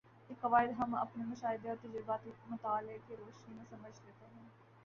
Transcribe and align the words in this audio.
یہ 0.29 0.35
قواعد 0.41 0.71
ہم 0.77 0.95
اپنے 0.95 1.23
مشاہدے 1.25 1.69
اور 1.69 1.77
تجزیاتی 1.81 2.31
مطالعے 2.47 2.97
کی 3.07 3.15
روشنی 3.15 3.55
میں 3.55 3.65
سمجھ 3.69 3.97
لیتے 3.97 4.25
ہیں 4.27 4.49